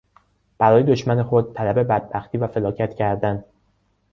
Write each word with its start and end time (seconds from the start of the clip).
برای 0.57 0.83
دشمن 0.83 1.23
خود 1.23 1.53
طلب 1.53 1.79
بدبختی 1.79 2.37
و 2.37 2.47
فلاکت 2.47 2.93
کردن 2.93 3.43